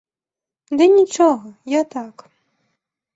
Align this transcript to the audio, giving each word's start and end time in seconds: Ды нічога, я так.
Ды 0.79 0.87
нічога, 0.99 1.51
я 1.73 1.81
так. 1.95 2.15